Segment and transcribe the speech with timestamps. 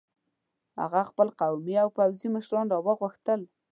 [0.79, 3.41] هغه خپل قومي او پوځي مشران را وغوښتل.